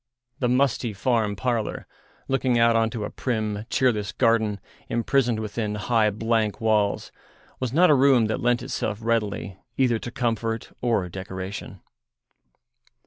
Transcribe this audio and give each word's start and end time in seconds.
The 0.39 0.49
musty 0.49 0.93
farm 0.93 1.35
parlour, 1.35 1.85
looking 2.27 2.57
out 2.57 2.75
on 2.75 2.89
to 2.89 3.03
a 3.05 3.11
prim, 3.11 3.65
cheerless 3.69 4.11
garden 4.11 4.59
imprisoned 4.89 5.39
within 5.39 5.75
high, 5.75 6.09
blank 6.09 6.59
walls, 6.59 7.11
was 7.59 7.71
not 7.71 7.91
a 7.91 7.93
room 7.93 8.25
that 8.25 8.41
lent 8.41 8.63
itself 8.63 8.97
readily 9.03 9.59
either 9.77 9.99
to 9.99 10.09
comfort 10.09 10.71
or 10.81 11.07
decoration. 11.07 11.81